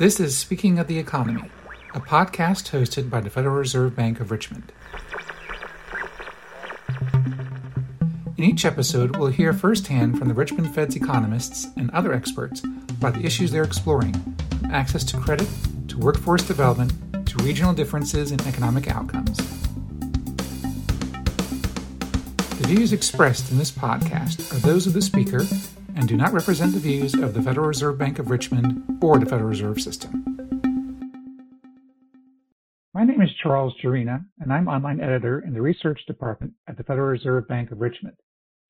This 0.00 0.18
is 0.18 0.34
Speaking 0.34 0.78
of 0.78 0.86
the 0.86 0.98
Economy, 0.98 1.50
a 1.92 2.00
podcast 2.00 2.70
hosted 2.70 3.10
by 3.10 3.20
the 3.20 3.28
Federal 3.28 3.56
Reserve 3.56 3.94
Bank 3.94 4.18
of 4.18 4.30
Richmond. 4.30 4.72
In 8.38 8.44
each 8.44 8.64
episode, 8.64 9.16
we'll 9.16 9.28
hear 9.28 9.52
firsthand 9.52 10.18
from 10.18 10.28
the 10.28 10.32
Richmond 10.32 10.74
Fed's 10.74 10.96
economists 10.96 11.66
and 11.76 11.90
other 11.90 12.14
experts 12.14 12.62
about 12.88 13.12
the 13.12 13.26
issues 13.26 13.50
they're 13.50 13.62
exploring, 13.62 14.14
from 14.58 14.70
access 14.70 15.04
to 15.04 15.18
credit, 15.18 15.50
to 15.88 15.98
workforce 15.98 16.44
development, 16.44 16.94
to 17.28 17.44
regional 17.44 17.74
differences 17.74 18.32
in 18.32 18.40
economic 18.48 18.88
outcomes. 18.88 19.36
The 22.56 22.68
views 22.68 22.94
expressed 22.94 23.50
in 23.50 23.58
this 23.58 23.70
podcast 23.70 24.50
are 24.50 24.60
those 24.60 24.86
of 24.86 24.94
the 24.94 25.02
speaker 25.02 25.44
and 26.00 26.08
do 26.08 26.16
not 26.16 26.32
represent 26.32 26.72
the 26.72 26.78
views 26.80 27.12
of 27.12 27.34
the 27.34 27.42
Federal 27.42 27.66
Reserve 27.66 27.98
Bank 27.98 28.18
of 28.18 28.30
Richmond 28.30 28.82
or 29.02 29.18
the 29.18 29.26
Federal 29.26 29.50
Reserve 29.50 29.82
System. 29.82 30.24
My 32.94 33.04
name 33.04 33.20
is 33.20 33.28
Charles 33.42 33.74
Gerena, 33.84 34.24
and 34.40 34.50
I'm 34.50 34.66
online 34.66 35.02
editor 35.02 35.40
in 35.40 35.52
the 35.52 35.60
research 35.60 36.00
department 36.06 36.54
at 36.66 36.78
the 36.78 36.84
Federal 36.84 37.08
Reserve 37.08 37.46
Bank 37.48 37.70
of 37.70 37.82
Richmond. 37.82 38.16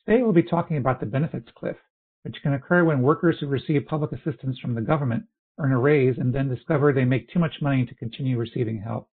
Today 0.05 0.23
we'll 0.23 0.33
be 0.33 0.43
talking 0.43 0.77
about 0.77 0.99
the 0.99 1.07
benefits 1.07 1.47
cliff, 1.57 1.77
which 2.25 2.35
can 2.43 2.55
occur 2.55 2.83
when 2.83 3.01
workers 3.01 3.37
who 3.39 3.47
receive 3.47 3.87
public 3.87 4.11
assistance 4.11 4.59
from 4.59 4.75
the 4.75 4.81
government 4.81 5.23
earn 5.61 5.71
a 5.71 5.79
raise 5.79 6.19
and 6.19 6.35
then 6.35 6.53
discover 6.53 6.93
they 6.93 7.05
make 7.05 7.31
too 7.31 7.39
much 7.39 7.63
money 7.63 7.87
to 7.87 7.95
continue 7.95 8.39
receiving 8.39 8.83
help. 8.83 9.09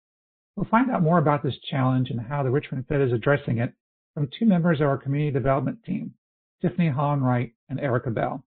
We'll 0.55 0.69
find 0.71 0.91
out 0.91 1.03
more 1.03 1.17
about 1.17 1.43
this 1.43 1.57
challenge 1.71 2.11
and 2.11 2.21
how 2.21 2.43
the 2.43 2.51
Richmond 2.51 2.85
Fed 2.89 3.01
is 3.01 3.13
addressing 3.13 3.57
it 3.57 3.73
from 4.13 4.29
two 4.39 4.45
members 4.45 4.83
of 4.83 4.87
our 4.87 4.99
community 4.99 5.33
development 5.33 5.79
team, 5.87 6.13
Tiffany 6.63 6.89
Hollin-Wright 6.89 7.53
and 7.69 7.81
Erika 7.81 8.11
Bell. 8.11 8.43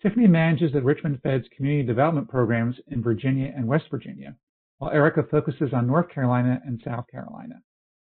Tiffany 0.00 0.28
manages 0.28 0.72
the 0.72 0.80
Richmond 0.80 1.20
Fed's 1.22 1.46
community 1.56 1.86
development 1.86 2.28
programs 2.28 2.76
in 2.88 3.02
Virginia 3.02 3.52
and 3.54 3.66
West 3.66 3.84
Virginia, 3.90 4.36
while 4.78 4.92
Erika 4.92 5.24
focuses 5.30 5.72
on 5.72 5.86
North 5.86 6.08
Carolina 6.08 6.60
and 6.64 6.80
South 6.84 7.04
Carolina. 7.10 7.56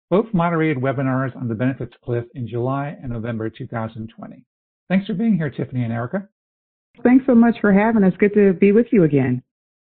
Both 0.10 0.34
moderated 0.34 0.78
webinars 0.82 1.36
on 1.36 1.48
the 1.48 1.56
benefits 1.56 1.94
cliff 2.04 2.26
in 2.34 2.48
July 2.48 2.98
and 3.02 3.12
November 3.12 3.50
2020. 3.50 4.46
Thanks 4.88 5.08
for 5.08 5.14
being 5.14 5.36
here, 5.36 5.50
Tiffany 5.50 5.84
and 5.84 5.92
Erika. 5.92 6.28
Thanks 7.04 7.26
so 7.26 7.36
much 7.36 7.56
for 7.60 7.74
having 7.74 8.04
us. 8.04 8.14
Good 8.20 8.34
to 8.36 8.54
be 8.54 8.72
with 8.72 8.88
you 8.92 9.04
again. 9.04 9.42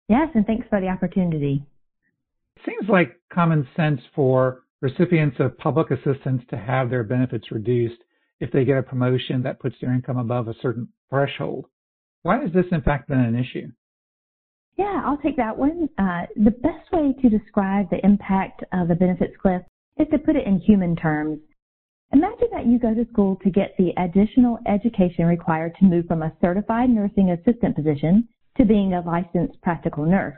Yes, 0.07 0.29
and 0.35 0.45
thanks 0.45 0.67
for 0.69 0.79
the 0.79 0.87
opportunity. 0.87 1.65
It 2.57 2.61
seems 2.65 2.89
like 2.89 3.19
common 3.33 3.67
sense 3.75 3.99
for 4.15 4.63
recipients 4.81 5.37
of 5.39 5.57
public 5.57 5.91
assistance 5.91 6.43
to 6.49 6.57
have 6.57 6.89
their 6.89 7.03
benefits 7.03 7.51
reduced 7.51 8.01
if 8.43 8.51
they 8.51 8.65
get 8.65 8.77
a 8.77 8.83
promotion 8.83 9.41
that 9.43 9.61
puts 9.61 9.75
their 9.79 9.93
income 9.93 10.17
above 10.17 10.49
a 10.49 10.55
certain 10.61 10.89
threshold. 11.09 11.65
Why 12.23 12.41
has 12.41 12.51
this 12.51 12.65
in 12.73 12.81
fact 12.81 13.07
been 13.07 13.21
an 13.21 13.37
issue? 13.37 13.71
Yeah, 14.75 15.01
I'll 15.05 15.17
take 15.17 15.37
that 15.37 15.57
one. 15.57 15.87
Uh, 15.97 16.23
the 16.35 16.51
best 16.51 16.91
way 16.91 17.13
to 17.21 17.29
describe 17.29 17.89
the 17.89 18.03
impact 18.03 18.63
of 18.73 18.89
the 18.89 18.95
benefits 18.95 19.35
cliff 19.41 19.61
is 19.97 20.07
to 20.11 20.17
put 20.17 20.35
it 20.35 20.45
in 20.45 20.59
human 20.59 20.95
terms. 20.97 21.39
Imagine 22.11 22.49
that 22.51 22.67
you 22.67 22.79
go 22.79 22.93
to 22.93 23.07
school 23.13 23.37
to 23.43 23.49
get 23.49 23.75
the 23.77 23.93
additional 23.97 24.59
education 24.67 25.25
required 25.25 25.73
to 25.79 25.85
move 25.85 26.05
from 26.07 26.21
a 26.21 26.33
certified 26.41 26.89
nursing 26.89 27.31
assistant 27.31 27.77
position 27.77 28.27
to 28.57 28.65
being 28.65 28.93
a 28.93 29.01
licensed 29.01 29.61
practical 29.61 30.05
nurse. 30.05 30.35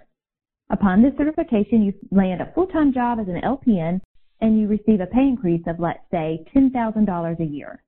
Upon 0.69 1.01
this 1.01 1.13
certification, 1.17 1.81
you 1.81 1.93
land 2.11 2.41
a 2.41 2.51
full-time 2.53 2.93
job 2.93 3.19
as 3.19 3.27
an 3.27 3.41
LPN 3.41 3.99
and 4.41 4.59
you 4.59 4.67
receive 4.67 4.99
a 4.99 5.07
pay 5.07 5.23
increase 5.23 5.63
of, 5.65 5.79
let's 5.79 6.05
say, 6.11 6.45
$10,000 6.55 7.39
a 7.39 7.43
year. 7.43 7.81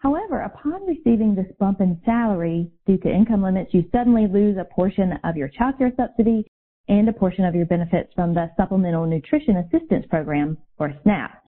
However, 0.00 0.42
upon 0.42 0.86
receiving 0.86 1.34
this 1.34 1.50
bump 1.58 1.80
in 1.80 2.00
salary 2.04 2.70
due 2.86 2.98
to 2.98 3.12
income 3.12 3.42
limits, 3.42 3.74
you 3.74 3.84
suddenly 3.90 4.28
lose 4.28 4.56
a 4.56 4.64
portion 4.64 5.14
of 5.24 5.36
your 5.36 5.48
child 5.48 5.76
care 5.78 5.92
subsidy 5.96 6.46
and 6.88 7.08
a 7.08 7.12
portion 7.12 7.44
of 7.44 7.54
your 7.54 7.66
benefits 7.66 8.12
from 8.14 8.32
the 8.32 8.50
Supplemental 8.56 9.06
Nutrition 9.06 9.56
Assistance 9.56 10.06
Program, 10.08 10.56
or 10.78 10.94
SNAP. 11.02 11.42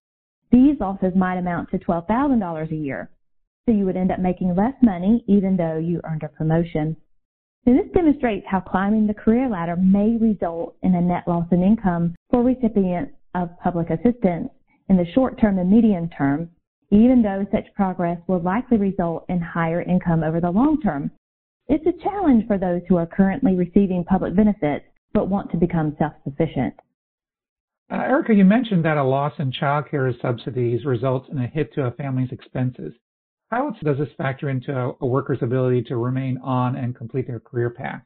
These 0.51 0.81
losses 0.81 1.15
might 1.15 1.39
amount 1.39 1.71
to 1.71 1.79
$12,000 1.79 2.71
a 2.71 2.75
year, 2.75 3.11
so 3.67 3.73
you 3.73 3.85
would 3.85 3.97
end 3.97 4.11
up 4.11 4.19
making 4.19 4.57
less 4.57 4.75
money 4.83 5.25
even 5.29 5.57
though 5.57 5.79
you 5.79 6.01
earned 6.03 6.25
a 6.25 6.29
promotion. 6.29 6.97
So 7.65 7.73
this 7.73 7.91
demonstrates 7.95 8.47
how 8.49 8.61
climbing 8.61 9.07
the 9.07 9.15
career 9.15 9.49
ladder 9.49 9.77
may 9.77 10.17
result 10.17 10.77
in 10.83 10.97
a 10.97 11.01
net 11.01 11.23
loss 11.29 11.47
in 11.53 11.63
income 11.63 12.17
for 12.31 12.43
recipients 12.43 13.15
of 13.37 13.51
public 13.63 13.91
assistance 13.91 14.51
in 14.89 14.97
the 14.97 15.07
short 15.15 15.41
term 15.41 15.59
and 15.59 15.71
medium 15.71 16.09
term 16.09 16.51
even 16.91 17.23
though 17.23 17.47
such 17.53 17.73
progress 17.75 18.19
will 18.27 18.41
likely 18.41 18.79
result 18.79 19.25
in 19.29 19.41
higher 19.41 19.83
income 19.83 20.23
over 20.23 20.41
the 20.41 20.51
long 20.51 20.81
term. 20.81 21.11
It's 21.69 21.87
a 21.87 22.03
challenge 22.03 22.47
for 22.47 22.59
those 22.59 22.83
who 22.89 22.97
are 22.97 23.07
currently 23.07 23.55
receiving 23.55 24.05
public 24.05 24.35
benefits 24.35 24.85
but 25.13 25.29
want 25.29 25.51
to 25.51 25.57
become 25.57 25.97
self-sufficient. 25.99 26.75
Uh, 27.91 27.97
Erika, 27.97 28.33
you 28.33 28.45
mentioned 28.45 28.85
that 28.85 28.97
a 28.97 29.03
loss 29.03 29.33
in 29.39 29.51
child 29.51 29.87
care 29.91 30.13
subsidies 30.23 30.85
results 30.85 31.29
in 31.31 31.39
a 31.39 31.47
hit 31.47 31.75
to 31.75 31.87
a 31.87 31.91
family's 31.93 32.31
expenses. 32.31 32.93
How 33.51 33.67
else 33.67 33.77
does 33.83 33.99
this 33.99 34.09
factor 34.17 34.49
into 34.49 34.73
a, 34.73 34.93
a 35.01 35.07
worker's 35.07 35.43
ability 35.43 35.83
to 35.85 35.97
remain 35.97 36.39
on 36.39 36.77
and 36.77 36.95
complete 36.95 37.27
their 37.27 37.41
career 37.41 37.71
path? 37.71 38.03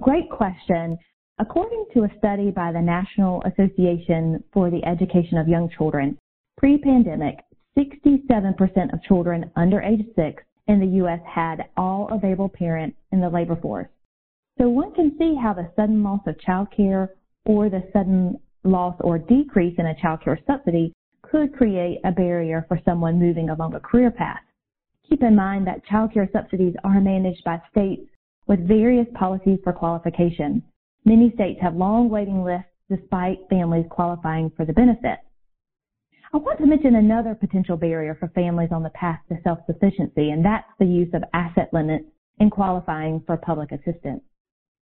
Great 0.00 0.28
question. 0.30 0.98
According 1.38 1.86
to 1.94 2.00
a 2.00 2.18
study 2.18 2.50
by 2.50 2.72
the 2.72 2.80
National 2.80 3.42
Association 3.44 4.42
for 4.52 4.70
the 4.70 4.84
Education 4.84 5.38
of 5.38 5.46
Young 5.46 5.70
Children, 5.76 6.18
pre-pandemic, 6.58 7.36
67% 7.78 8.92
of 8.92 9.02
children 9.02 9.50
under 9.56 9.80
age 9.80 10.04
6 10.16 10.42
in 10.68 10.80
the 10.80 10.96
U.S. 10.98 11.20
had 11.26 11.68
all 11.76 12.08
available 12.12 12.48
parents 12.48 12.96
in 13.12 13.20
the 13.20 13.28
labor 13.28 13.56
force. 13.56 13.88
So 14.58 14.68
one 14.68 14.92
can 14.94 15.16
see 15.18 15.34
how 15.40 15.54
the 15.54 15.70
sudden 15.76 16.02
loss 16.02 16.20
of 16.26 16.40
child 16.40 16.68
care 16.76 17.14
or 17.44 17.68
the 17.68 17.82
sudden 17.92 18.38
loss 18.64 18.94
or 19.00 19.18
decrease 19.18 19.74
in 19.78 19.86
a 19.86 20.00
child 20.00 20.22
care 20.22 20.38
subsidy 20.46 20.92
could 21.22 21.56
create 21.56 22.00
a 22.04 22.12
barrier 22.12 22.64
for 22.68 22.80
someone 22.84 23.18
moving 23.18 23.50
along 23.50 23.74
a 23.74 23.80
career 23.80 24.10
path. 24.10 24.40
Keep 25.08 25.22
in 25.22 25.34
mind 25.34 25.66
that 25.66 25.84
child 25.86 26.12
care 26.12 26.28
subsidies 26.32 26.74
are 26.84 27.00
managed 27.00 27.42
by 27.44 27.60
states 27.70 28.02
with 28.46 28.66
various 28.66 29.06
policies 29.14 29.58
for 29.64 29.72
qualification. 29.72 30.62
Many 31.04 31.32
states 31.34 31.60
have 31.62 31.74
long 31.74 32.10
waiting 32.10 32.44
lists 32.44 32.68
despite 32.90 33.48
families 33.48 33.86
qualifying 33.90 34.50
for 34.56 34.64
the 34.64 34.72
benefit. 34.72 35.18
I 36.32 36.36
want 36.36 36.60
to 36.60 36.66
mention 36.66 36.94
another 36.94 37.34
potential 37.34 37.76
barrier 37.76 38.14
for 38.14 38.28
families 38.28 38.70
on 38.70 38.84
the 38.84 38.90
path 38.90 39.18
to 39.28 39.42
self-sufficiency, 39.42 40.30
and 40.30 40.44
that's 40.44 40.68
the 40.78 40.86
use 40.86 41.12
of 41.12 41.24
asset 41.34 41.70
limits 41.72 42.04
in 42.38 42.50
qualifying 42.50 43.20
for 43.26 43.36
public 43.36 43.72
assistance. 43.72 44.22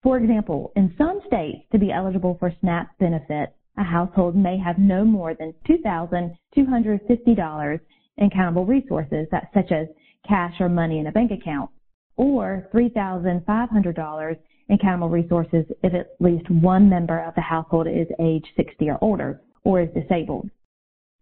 For 0.03 0.17
example, 0.17 0.73
in 0.75 0.93
some 0.99 1.21
states, 1.25 1.65
to 1.71 1.79
be 1.79 1.93
eligible 1.93 2.37
for 2.41 2.53
SNAP 2.61 2.99
benefits, 2.99 3.53
a 3.79 3.85
household 3.85 4.35
may 4.35 4.59
have 4.59 4.79
no 4.79 5.05
more 5.05 5.35
than 5.35 5.55
$2,250 5.69 7.81
in 8.17 8.31
countable 8.31 8.67
resources, 8.67 9.29
such 9.55 9.71
as 9.71 9.87
cash 10.27 10.55
or 10.59 10.69
money 10.69 10.99
in 10.99 11.07
a 11.07 11.13
bank 11.13 11.31
account, 11.31 11.71
or 12.17 12.69
$3,500 12.75 14.37
in 14.69 14.79
countable 14.79 15.11
resources 15.11 15.65
if 15.85 15.95
at 15.95 16.17
least 16.19 16.51
one 16.51 16.89
member 16.89 17.21
of 17.21 17.37
the 17.37 17.41
household 17.41 17.87
is 17.87 18.09
age 18.19 18.47
60 18.57 18.91
or 18.91 18.99
older 19.01 19.41
or 19.63 19.81
is 19.81 19.89
disabled. 19.95 20.51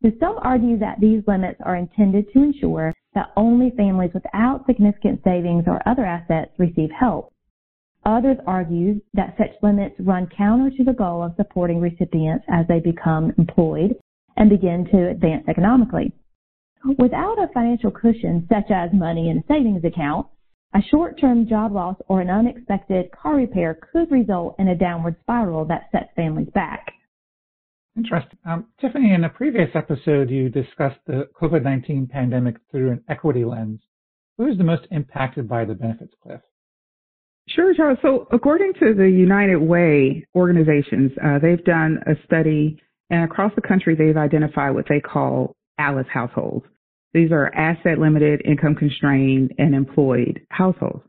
So 0.05 0.13
some 0.21 0.39
argue 0.43 0.79
that 0.81 1.01
these 1.01 1.23
limits 1.27 1.59
are 1.65 1.77
intended 1.77 2.31
to 2.33 2.43
ensure 2.43 2.93
that 3.15 3.33
only 3.39 3.71
families 3.71 4.11
without 4.13 4.67
significant 4.67 5.23
savings 5.25 5.65
or 5.67 5.81
other 5.89 6.05
assets 6.05 6.51
receive 6.59 6.91
help. 6.91 7.33
Others 8.05 8.37
argue 8.47 9.01
that 9.15 9.35
such 9.39 9.53
limits 9.63 9.95
run 9.99 10.29
counter 10.37 10.71
to 10.77 10.85
the 10.85 10.93
goal 10.93 11.23
of 11.23 11.33
supporting 11.37 11.81
recipients 11.81 12.45
as 12.51 12.67
they 12.69 12.81
become 12.81 13.33
employed 13.39 13.97
and 14.37 14.51
begin 14.51 14.87
to 14.93 15.09
advance 15.09 15.49
economically. 15.49 16.13
Without 16.99 17.39
a 17.39 17.49
financial 17.55 17.91
cushion, 17.91 18.47
such 18.53 18.71
as 18.71 18.91
money 18.93 19.31
in 19.31 19.39
a 19.39 19.45
savings 19.49 19.85
account, 19.85 20.27
a 20.75 20.83
short-term 20.91 21.49
job 21.49 21.73
loss 21.73 21.97
or 22.09 22.21
an 22.21 22.29
unexpected 22.29 23.11
car 23.11 23.37
repair 23.37 23.79
could 23.91 24.11
result 24.11 24.57
in 24.59 24.69
a 24.69 24.77
downward 24.77 25.17
spiral 25.23 25.65
that 25.65 25.89
sets 25.93 26.11
families 26.15 26.51
back. 26.53 26.93
Interesting. 27.97 28.39
Um, 28.45 28.67
Tiffany, 28.81 29.13
in 29.15 29.25
a 29.25 29.29
previous 29.29 29.71
episode, 29.75 30.29
you 30.29 30.49
discussed 30.49 30.99
the 31.07 31.29
COVID 31.41 31.63
19 31.63 32.09
pandemic 32.09 32.57
through 32.71 32.91
an 32.91 33.05
equity 33.09 33.45
lens. 33.45 33.81
Who 34.37 34.49
is 34.49 34.59
the 34.59 34.65
most 34.65 34.87
impacted 34.91 35.49
by 35.49 35.65
the 35.65 35.75
benefits 35.75 36.13
cliff? 36.21 36.41
Sure, 37.49 37.73
Charles. 37.75 37.99
So, 38.03 38.27
according 38.33 38.73
to 38.81 38.95
the 38.95 39.09
United 39.09 39.59
Way 39.59 40.27
organizations, 40.35 41.13
uh, 41.25 41.39
they've 41.39 41.65
done 41.65 41.99
a 42.07 42.15
study, 42.25 42.81
and 43.11 43.23
across 43.23 43.53
the 43.55 43.61
country, 43.61 43.95
they've 43.95 44.17
identified 44.17 44.75
what 44.75 44.87
they 44.89 45.01
call 45.01 45.55
ALICE 45.79 46.07
households. 46.13 46.67
These 47.13 47.31
are 47.31 47.55
asset 47.55 47.99
limited, 47.99 48.43
income 48.45 48.75
constrained, 48.75 49.53
and 49.59 49.75
employed 49.75 50.41
households. 50.49 51.05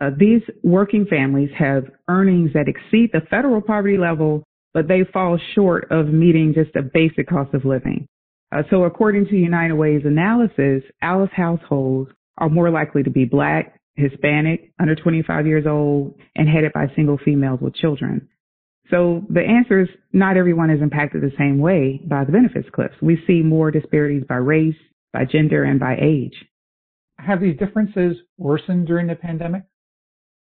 Uh, 0.00 0.10
these 0.16 0.42
working 0.62 1.04
families 1.06 1.50
have 1.58 1.84
earnings 2.06 2.52
that 2.52 2.68
exceed 2.68 3.10
the 3.12 3.22
federal 3.28 3.60
poverty 3.60 3.98
level 3.98 4.44
but 4.74 4.88
they 4.88 5.04
fall 5.12 5.38
short 5.54 5.90
of 5.90 6.08
meeting 6.08 6.54
just 6.54 6.74
a 6.76 6.82
basic 6.82 7.28
cost 7.28 7.54
of 7.54 7.64
living. 7.64 8.06
Uh, 8.50 8.62
so 8.70 8.84
according 8.84 9.26
to 9.26 9.36
United 9.36 9.74
Way's 9.74 10.04
analysis, 10.04 10.82
ALICE 11.02 11.30
households 11.32 12.10
are 12.38 12.48
more 12.48 12.70
likely 12.70 13.02
to 13.02 13.10
be 13.10 13.24
black, 13.24 13.78
Hispanic, 13.96 14.72
under 14.78 14.94
25 14.94 15.46
years 15.46 15.66
old, 15.66 16.14
and 16.36 16.48
headed 16.48 16.72
by 16.72 16.86
single 16.94 17.18
females 17.18 17.60
with 17.60 17.74
children. 17.74 18.28
So 18.90 19.22
the 19.28 19.42
answer 19.42 19.82
is 19.82 19.88
not 20.12 20.36
everyone 20.36 20.70
is 20.70 20.80
impacted 20.80 21.20
the 21.22 21.32
same 21.36 21.58
way 21.58 22.00
by 22.04 22.24
the 22.24 22.32
benefits 22.32 22.68
cliffs. 22.72 22.94
We 23.02 23.22
see 23.26 23.42
more 23.42 23.70
disparities 23.70 24.24
by 24.26 24.36
race, 24.36 24.76
by 25.12 25.24
gender, 25.26 25.64
and 25.64 25.78
by 25.78 25.98
age. 26.00 26.44
Have 27.18 27.40
these 27.40 27.58
differences 27.58 28.16
worsened 28.38 28.86
during 28.86 29.08
the 29.08 29.14
pandemic? 29.14 29.64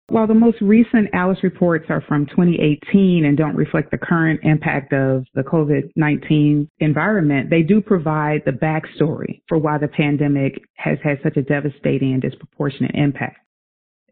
While 0.09 0.27
the 0.27 0.35
most 0.35 0.61
recent 0.61 1.09
ALICE 1.15 1.43
reports 1.43 1.87
are 1.89 2.03
from 2.03 2.27
2018 2.27 3.25
and 3.25 3.39
don't 3.39 3.57
reflect 3.57 3.91
the 3.91 3.97
current 3.97 4.41
impact 4.43 4.93
of 4.93 5.25
the 5.35 5.43
COVID-19 5.43 6.69
environment, 6.81 7.49
they 7.49 7.63
do 7.63 7.81
provide 7.81 8.43
the 8.45 8.53
backstory 8.53 9.41
for 9.49 9.57
why 9.57 9.79
the 9.79 9.89
pandemic 9.89 10.63
has 10.75 10.99
had 11.03 11.21
such 11.23 11.39
a 11.39 11.43
devastating 11.43 12.13
and 12.13 12.21
disproportionate 12.21 12.95
impact. 12.95 13.39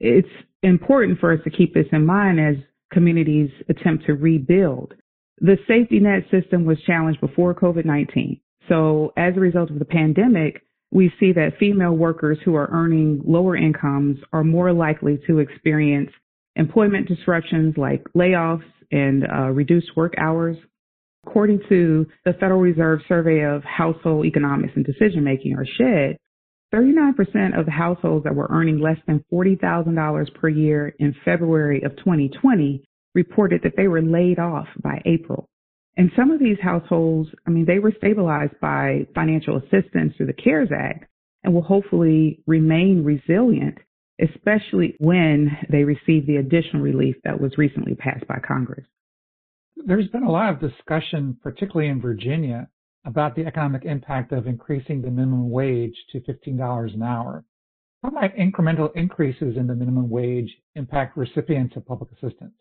It's 0.01 0.29
important 0.63 1.21
for 1.21 1.31
us 1.31 1.41
to 1.45 1.51
keep 1.51 1.75
this 1.75 1.87
in 1.93 2.07
mind 2.07 2.41
as 2.41 2.57
communities 2.91 3.51
attempt 3.69 4.07
to 4.07 4.15
rebuild. 4.15 4.95
The 5.41 5.59
safety 5.69 6.01
net 6.01 6.25
system 6.31 6.65
was 6.65 6.81
challenged 6.87 7.21
before 7.21 7.55
COVID-19. 7.55 8.41
So 8.69 9.13
as 9.19 9.37
a 9.37 9.41
result 9.41 9.71
of 9.71 9.79
the 9.79 9.85
pandemic, 9.85 10.63
we 10.93 11.11
see 11.19 11.33
that 11.33 11.57
female 11.59 11.93
workers 11.93 12.39
who 12.45 12.55
are 12.55 12.69
earning 12.71 13.23
lower 13.27 13.57
incomes 13.57 14.19
are 14.33 14.45
more 14.45 14.73
likely 14.73 15.19
to 15.27 15.39
experience 15.39 16.11
employment 16.55 17.09
disruptions 17.09 17.75
like 17.79 18.05
layoffs 18.15 18.63
and 18.91 19.25
uh, 19.27 19.49
reduced 19.49 19.97
work 19.97 20.13
hours. 20.19 20.57
According 21.27 21.61
to 21.71 22.07
the 22.27 22.35
Federal 22.35 22.61
Reserve 22.61 23.01
Survey 23.09 23.43
of 23.43 23.65
Household 23.65 24.27
Economics 24.27 24.75
and 24.77 24.85
Decision 24.85 25.25
Making, 25.25 25.57
or 25.57 25.65
SHED, 25.65 26.19
39% 26.75 27.59
of 27.59 27.67
households 27.67 28.25
that 28.25 28.35
were 28.35 28.49
earning 28.51 28.81
less 28.81 28.99
than 29.07 29.25
$40,000 29.33 30.35
per 30.35 30.49
year 30.49 30.95
in 30.99 31.15
February 31.25 31.83
of 31.85 31.97
2020 31.97 32.83
reported 33.15 33.63
that 33.63 33.75
they 33.77 33.89
were 33.89 34.03
laid 34.03 34.39
off 34.39 34.67
by 34.83 35.01
April. 35.07 35.49
And 35.97 36.11
some 36.17 36.31
of 36.31 36.41
these 36.41 36.59
households, 36.61 37.29
I 37.47 37.51
mean, 37.51 37.67
they 37.67 37.79
were 37.79 37.93
stabilized 37.97 38.59
by 38.61 39.07
financial 39.15 39.59
assistance 39.59 40.15
through 40.17 40.27
the 40.27 40.33
CARES 40.33 40.71
Act 40.75 41.05
and 41.45 41.53
will 41.53 41.63
hopefully 41.63 42.43
remain 42.47 43.05
resilient, 43.05 43.79
especially 44.21 44.97
when 44.99 45.51
they 45.71 45.85
receive 45.85 46.27
the 46.27 46.37
additional 46.37 46.83
relief 46.83 47.17
that 47.25 47.41
was 47.41 47.59
recently 47.59 47.95
passed 47.95 48.27
by 48.27 48.39
Congress. 48.47 48.87
There's 49.77 50.09
been 50.09 50.23
a 50.23 50.31
lot 50.31 50.51
of 50.51 50.61
discussion, 50.61 51.37
particularly 51.43 51.91
in 51.91 52.01
Virginia, 52.01 52.69
about 53.05 53.35
the 53.35 53.45
economic 53.45 53.85
impact 53.85 54.33
of 54.33 54.47
increasing 54.47 55.03
the 55.03 55.11
minimum 55.11 55.51
wage 55.51 55.97
to 56.13 56.21
$15 56.21 56.95
an 56.95 57.03
hour. 57.03 57.45
How 58.03 58.11
might 58.11 58.37
incremental 58.37 58.95
increases 58.95 59.57
in 59.57 59.67
the 59.67 59.75
minimum 59.75 60.09
wage 60.09 60.51
impact 60.75 61.17
recipients 61.17 61.77
of 61.77 61.87
public 61.87 62.11
assistance? 62.13 62.55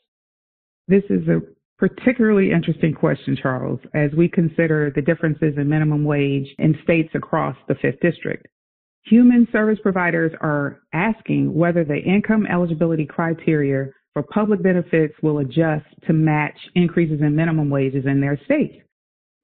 This 0.87 1.03
is 1.09 1.27
a 1.27 1.41
particularly 1.81 2.51
interesting 2.51 2.93
question, 2.93 3.35
Charles, 3.41 3.79
as 3.95 4.11
we 4.15 4.29
consider 4.29 4.91
the 4.95 5.01
differences 5.01 5.55
in 5.57 5.67
minimum 5.67 6.03
wage 6.03 6.45
in 6.59 6.77
states 6.83 7.09
across 7.15 7.57
the 7.67 7.73
5th 7.73 7.99
District. 8.01 8.45
Human 9.05 9.47
service 9.51 9.79
providers 9.81 10.31
are 10.41 10.79
asking 10.93 11.51
whether 11.51 11.83
the 11.83 11.97
income 11.97 12.45
eligibility 12.45 13.07
criteria 13.07 13.87
for 14.13 14.21
public 14.21 14.61
benefits 14.61 15.15
will 15.23 15.39
adjust 15.39 15.87
to 16.05 16.13
match 16.13 16.55
increases 16.75 17.19
in 17.19 17.35
minimum 17.35 17.71
wages 17.71 18.05
in 18.05 18.21
their 18.21 18.39
states. 18.45 18.75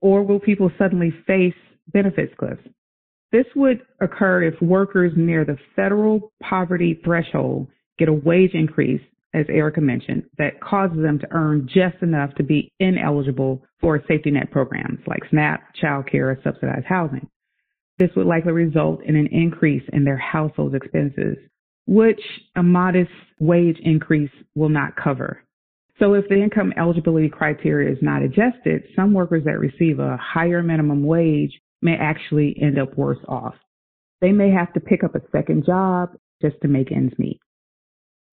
Or 0.01 0.21
will 0.21 0.39
people 0.39 0.69
suddenly 0.77 1.11
face 1.25 1.55
benefits 1.91 2.33
cliffs? 2.37 2.61
This 3.31 3.47
would 3.55 3.81
occur 3.99 4.43
if 4.43 4.61
workers 4.61 5.11
near 5.17 5.43
the 5.43 5.57
federal 5.75 6.31
poverty 6.43 7.01
threshold 7.03 7.65
get 7.97 8.09
a 8.09 8.13
wage 8.13 8.51
increase 8.53 9.01
as 9.37 9.45
Erika 9.49 9.81
mentioned, 9.81 10.23
that 10.39 10.59
causes 10.61 10.97
them 11.01 11.19
to 11.19 11.27
earn 11.31 11.67
just 11.71 12.01
enough 12.01 12.33
to 12.35 12.43
be 12.43 12.71
ineligible 12.79 13.63
for 13.79 14.01
safety 14.07 14.31
net 14.31 14.49
programs 14.49 14.99
like 15.05 15.21
SNAP, 15.29 15.75
child 15.75 16.09
care, 16.09 16.31
or 16.31 16.39
subsidized 16.43 16.85
housing. 16.85 17.29
This 17.99 18.09
would 18.15 18.25
likely 18.25 18.51
result 18.51 19.03
in 19.03 19.15
an 19.15 19.27
increase 19.27 19.83
in 19.93 20.03
their 20.03 20.17
household 20.17 20.73
expenses, 20.73 21.37
which 21.85 22.21
a 22.55 22.63
modest 22.63 23.11
wage 23.39 23.77
increase 23.83 24.31
will 24.55 24.69
not 24.69 24.95
cover. 24.95 25.43
So 25.99 26.13
if 26.13 26.27
the 26.29 26.41
income 26.41 26.73
eligibility 26.77 27.29
criteria 27.29 27.91
is 27.91 27.97
not 28.01 28.23
adjusted, 28.23 28.83
some 28.95 29.13
workers 29.13 29.43
that 29.45 29.59
receive 29.59 29.99
a 29.99 30.17
higher 30.17 30.63
minimum 30.63 31.05
wage 31.05 31.59
may 31.81 31.95
actually 31.95 32.55
end 32.59 32.79
up 32.79 32.97
worse 32.97 33.23
off. 33.27 33.55
They 34.21 34.31
may 34.31 34.49
have 34.51 34.73
to 34.73 34.79
pick 34.79 35.03
up 35.03 35.15
a 35.15 35.21
second 35.31 35.65
job 35.65 36.09
just 36.41 36.55
to 36.61 36.67
make 36.67 36.91
ends 36.91 37.13
meet. 37.19 37.39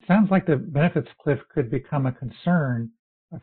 Sounds 0.07 0.31
like 0.31 0.47
the 0.47 0.57
benefits 0.57 1.09
cliff 1.23 1.39
could 1.53 1.71
become 1.71 2.07
a 2.07 2.13
concern 2.13 2.91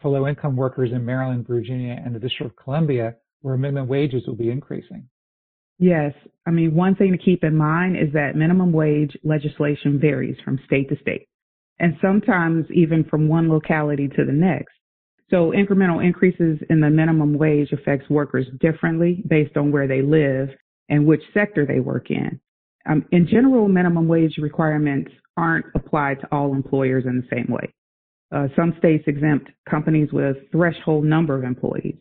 for 0.02 0.10
low 0.10 0.28
income 0.28 0.56
workers 0.56 0.92
in 0.92 1.06
Maryland, 1.06 1.48
Virginia, 1.48 2.00
and 2.04 2.16
the 2.16 2.20
District 2.20 2.52
of 2.52 2.64
Columbia, 2.64 3.16
where 3.42 3.58
minimum 3.58 3.88
wages 3.88 4.24
will 4.28 4.36
be 4.36 4.50
increasing. 4.50 5.08
Yes. 5.80 6.14
I 6.46 6.52
mean, 6.52 6.76
one 6.76 6.96
thing 6.96 7.12
to 7.12 7.18
keep 7.18 7.44
in 7.44 7.56
mind 7.56 7.98
is 7.98 8.14
that 8.14 8.36
minimum 8.36 8.72
wage 8.72 9.18
legislation 9.24 10.00
varies 10.00 10.38
from 10.46 10.60
state 10.66 10.90
to 10.90 10.98
state, 11.02 11.28
and 11.80 11.98
sometimes 12.02 12.68
even 12.72 13.04
from 13.06 13.28
one 13.28 13.50
locality 13.50 14.08
to 14.10 14.24
the 14.24 14.32
next. 14.32 14.74
So 15.32 15.52
incremental 15.52 16.06
increases 16.06 16.60
in 16.70 16.82
the 16.82 16.90
minimum 16.90 17.38
wage 17.38 17.72
affects 17.72 18.10
workers 18.10 18.46
differently 18.60 19.24
based 19.28 19.58
on 19.58 19.72
where 19.72 19.88
they 19.88 20.02
live 20.02 20.50
and 20.90 21.08
which 21.08 21.22
sector 21.34 21.66
they 21.66 21.80
work 21.80 22.12
in. 22.12 22.40
Um, 22.86 23.06
in 23.12 23.28
general, 23.28 23.68
minimum 23.68 24.08
wage 24.08 24.38
requirements 24.38 25.12
aren't 25.42 25.66
applied 25.76 26.20
to 26.22 26.28
all 26.32 26.54
employers 26.54 27.04
in 27.06 27.18
the 27.18 27.36
same 27.36 27.48
way. 27.50 27.74
Uh, 28.34 28.48
some 28.56 28.74
states 28.78 29.04
exempt 29.08 29.50
companies 29.70 30.10
with 30.14 30.38
threshold 30.52 31.04
number 31.04 31.36
of 31.36 31.44
employees. 31.44 31.96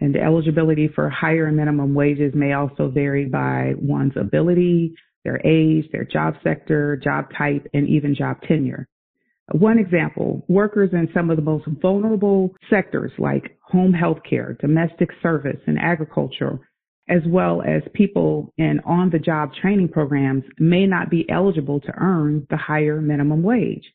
And 0.00 0.16
eligibility 0.16 0.88
for 0.88 1.10
higher 1.10 1.52
minimum 1.52 1.94
wages 1.94 2.32
may 2.34 2.54
also 2.54 2.88
vary 2.88 3.26
by 3.26 3.74
one's 3.76 4.16
ability, 4.16 4.94
their 5.24 5.40
age, 5.46 5.84
their 5.92 6.04
job 6.04 6.34
sector, 6.42 6.96
job 6.96 7.26
type, 7.36 7.66
and 7.74 7.86
even 7.88 8.14
job 8.14 8.38
tenure. 8.48 8.88
One 9.52 9.78
example, 9.78 10.44
workers 10.48 10.90
in 10.92 11.08
some 11.12 11.28
of 11.28 11.36
the 11.36 11.42
most 11.42 11.66
vulnerable 11.82 12.54
sectors 12.70 13.12
like 13.18 13.58
home 13.62 13.92
health 13.92 14.18
care, 14.28 14.56
domestic 14.60 15.10
service, 15.22 15.60
and 15.66 15.78
agriculture 15.78 16.58
as 17.10 17.22
well 17.26 17.60
as 17.62 17.82
people 17.92 18.54
in 18.56 18.80
on 18.86 19.10
the 19.10 19.18
job 19.18 19.50
training 19.60 19.88
programs 19.88 20.44
may 20.58 20.86
not 20.86 21.10
be 21.10 21.28
eligible 21.28 21.80
to 21.80 21.92
earn 21.98 22.46
the 22.50 22.56
higher 22.56 23.00
minimum 23.00 23.42
wage. 23.42 23.92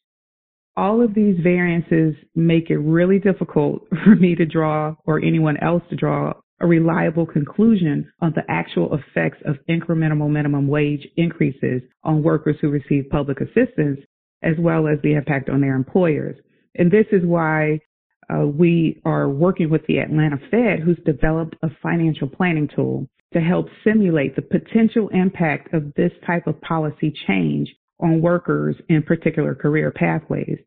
All 0.75 1.01
of 1.01 1.15
these 1.15 1.39
variances 1.41 2.15
make 2.35 2.69
it 2.69 2.77
really 2.77 3.17
difficult 3.17 3.87
for 4.03 4.15
me 4.15 4.35
to 4.35 4.45
draw 4.45 4.95
or 5.05 5.19
anyone 5.19 5.57
else 5.63 5.81
to 5.89 5.95
draw 5.95 6.33
a 6.59 6.67
reliable 6.67 7.25
conclusion 7.25 8.11
on 8.21 8.33
the 8.35 8.43
actual 8.49 8.93
effects 8.93 9.37
of 9.45 9.55
incremental 9.69 10.29
minimum 10.29 10.67
wage 10.67 11.07
increases 11.17 11.81
on 12.03 12.23
workers 12.23 12.57
who 12.61 12.69
receive 12.69 13.09
public 13.09 13.39
assistance 13.41 13.99
as 14.43 14.55
well 14.59 14.87
as 14.87 14.97
the 15.01 15.13
impact 15.13 15.49
on 15.49 15.61
their 15.61 15.75
employers. 15.75 16.37
And 16.75 16.91
this 16.91 17.05
is 17.11 17.25
why 17.25 17.79
uh, 18.29 18.45
we 18.45 19.01
are 19.05 19.29
working 19.29 19.69
with 19.69 19.85
the 19.87 19.99
Atlanta 19.99 20.37
Fed, 20.49 20.79
who's 20.79 20.99
developed 21.05 21.55
a 21.61 21.69
financial 21.81 22.27
planning 22.27 22.69
tool 22.73 23.07
to 23.33 23.39
help 23.39 23.67
simulate 23.83 24.35
the 24.35 24.41
potential 24.41 25.09
impact 25.09 25.73
of 25.73 25.93
this 25.95 26.11
type 26.25 26.47
of 26.47 26.59
policy 26.61 27.13
change 27.27 27.69
on 27.99 28.21
workers 28.21 28.75
in 28.89 29.03
particular 29.03 29.55
career 29.55 29.91
pathways. 29.91 30.57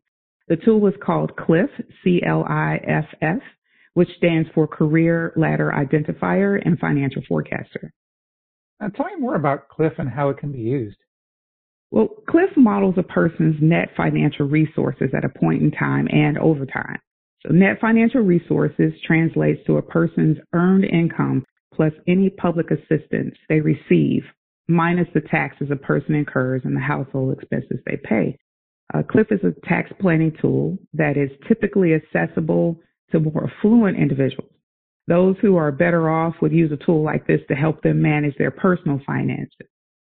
The 0.47 0.57
tool 0.57 0.85
is 0.87 0.93
called 1.03 1.35
CLIFF, 1.35 1.69
C-L-I-F-F, 2.03 3.41
which 3.93 4.09
stands 4.17 4.49
for 4.53 4.67
Career 4.67 5.33
Ladder 5.35 5.71
Identifier 5.75 6.59
and 6.63 6.79
Financial 6.79 7.21
Forecaster. 7.27 7.91
Now, 8.79 8.87
tell 8.89 9.05
me 9.07 9.17
more 9.19 9.35
about 9.35 9.67
CLIFF 9.69 9.93
and 9.97 10.09
how 10.09 10.29
it 10.29 10.37
can 10.37 10.51
be 10.51 10.59
used. 10.59 10.97
Well, 11.91 12.09
CLIFF 12.29 12.55
models 12.55 12.95
a 12.97 13.03
person's 13.03 13.55
net 13.61 13.89
financial 13.97 14.47
resources 14.47 15.09
at 15.15 15.25
a 15.25 15.29
point 15.29 15.61
in 15.61 15.71
time 15.71 16.07
and 16.11 16.37
over 16.37 16.65
time. 16.65 16.99
So 17.45 17.53
net 17.53 17.79
financial 17.79 18.21
resources 18.21 18.93
translates 19.05 19.65
to 19.65 19.77
a 19.77 19.81
person's 19.81 20.37
earned 20.53 20.83
income 20.85 21.45
plus 21.73 21.93
any 22.07 22.29
public 22.29 22.67
assistance 22.71 23.35
they 23.47 23.61
receive 23.61 24.23
minus 24.67 25.07
the 25.13 25.21
taxes 25.21 25.69
a 25.71 25.75
person 25.75 26.15
incurs 26.15 26.61
and 26.65 26.75
the 26.75 26.81
household 26.81 27.37
expenses 27.37 27.79
they 27.85 27.97
pay. 27.97 28.37
Uh, 28.93 29.03
Cliff 29.09 29.27
is 29.31 29.39
a 29.43 29.67
tax 29.67 29.89
planning 30.01 30.35
tool 30.41 30.77
that 30.93 31.15
is 31.15 31.29
typically 31.47 31.93
accessible 31.93 32.79
to 33.11 33.19
more 33.19 33.49
affluent 33.49 33.97
individuals. 33.97 34.51
Those 35.07 35.35
who 35.41 35.55
are 35.55 35.71
better 35.71 36.09
off 36.09 36.35
would 36.41 36.51
use 36.51 36.71
a 36.71 36.85
tool 36.85 37.03
like 37.03 37.25
this 37.25 37.41
to 37.47 37.55
help 37.55 37.81
them 37.81 38.01
manage 38.01 38.37
their 38.37 38.51
personal 38.51 38.99
finances. 39.07 39.67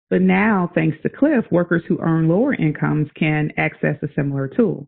But 0.10 0.22
now, 0.22 0.70
thanks 0.76 0.98
to 1.04 1.10
Cliff, 1.10 1.46
workers 1.52 1.84
who 1.88 2.00
earn 2.02 2.28
lower 2.28 2.54
incomes 2.54 3.10
can 3.16 3.52
access 3.58 3.96
a 4.02 4.10
similar 4.16 4.50
tool 4.50 4.88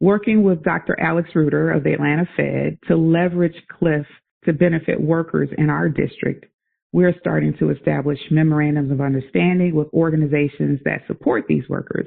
working 0.00 0.42
with 0.42 0.62
Dr. 0.62 0.98
Alex 1.00 1.30
Ruder 1.34 1.70
of 1.70 1.84
the 1.84 1.92
Atlanta 1.92 2.28
Fed 2.36 2.78
to 2.88 2.96
leverage 2.96 3.56
Cliff 3.78 4.06
to 4.44 4.52
benefit 4.52 5.00
workers 5.00 5.48
in 5.56 5.70
our 5.70 5.88
district, 5.88 6.46
we're 6.92 7.14
starting 7.18 7.56
to 7.58 7.70
establish 7.70 8.18
memorandums 8.30 8.92
of 8.92 9.00
understanding 9.00 9.74
with 9.74 9.88
organizations 9.92 10.78
that 10.84 11.02
support 11.06 11.44
these 11.48 11.68
workers. 11.68 12.06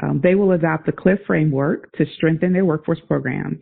Um, 0.00 0.20
they 0.22 0.36
will 0.36 0.52
adopt 0.52 0.86
the 0.86 0.92
CLIFF 0.92 1.18
framework 1.26 1.90
to 1.92 2.06
strengthen 2.14 2.52
their 2.52 2.64
workforce 2.64 3.00
programs. 3.08 3.58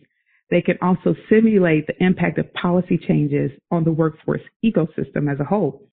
They 0.50 0.60
can 0.60 0.76
also 0.82 1.14
simulate 1.30 1.86
the 1.86 2.04
impact 2.04 2.38
of 2.38 2.52
policy 2.52 2.98
changes 2.98 3.50
on 3.70 3.84
the 3.84 3.92
workforce 3.92 4.42
ecosystem 4.64 5.32
as 5.32 5.40
a 5.40 5.44
whole. 5.44 5.88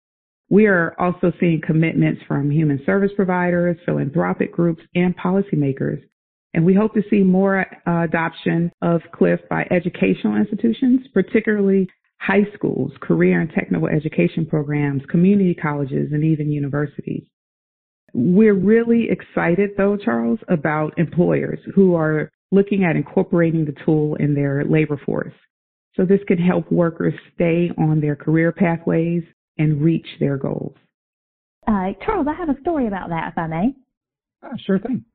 We 0.49 0.65
are 0.65 0.95
also 0.99 1.31
seeing 1.39 1.61
commitments 1.61 2.21
from 2.27 2.49
human 2.49 2.81
service 2.85 3.11
providers, 3.15 3.77
philanthropic 3.85 4.51
groups, 4.51 4.81
and 4.95 5.15
policymakers. 5.15 6.01
And 6.53 6.65
we 6.65 6.73
hope 6.73 6.93
to 6.95 7.03
see 7.09 7.21
more 7.21 7.65
uh, 7.87 8.03
adoption 8.03 8.71
of 8.81 9.01
CLIFF 9.13 9.41
by 9.49 9.67
educational 9.69 10.35
institutions, 10.35 11.01
particularly 11.13 11.87
high 12.19 12.45
schools, 12.53 12.91
career 13.01 13.39
and 13.39 13.51
technical 13.51 13.87
education 13.87 14.45
programs, 14.45 15.03
community 15.09 15.53
colleges, 15.53 16.11
and 16.11 16.23
even 16.23 16.51
universities. 16.51 17.23
We're 18.13 18.55
really 18.55 19.07
excited 19.09 19.71
though, 19.77 19.95
Charles, 19.95 20.39
about 20.47 20.97
employers 20.97 21.59
who 21.75 21.95
are 21.95 22.31
looking 22.51 22.83
at 22.83 22.95
incorporating 22.95 23.65
the 23.65 23.75
tool 23.85 24.15
in 24.15 24.33
their 24.33 24.65
labor 24.65 24.99
force. 25.05 25.33
So 25.95 26.05
this 26.05 26.19
can 26.27 26.37
help 26.37 26.71
workers 26.71 27.13
stay 27.35 27.71
on 27.77 28.01
their 28.01 28.15
career 28.15 28.51
pathways 28.51 29.23
and 29.57 29.81
reach 29.81 30.07
their 30.19 30.37
goals. 30.37 30.75
Uh, 31.67 31.91
Charles, 32.05 32.27
I 32.27 32.33
have 32.33 32.49
a 32.49 32.59
story 32.61 32.87
about 32.87 33.09
that, 33.09 33.31
if 33.31 33.37
I 33.37 33.47
may. 33.47 33.75
Uh, 34.41 34.55
sure 34.65 34.79
thing. 34.79 35.05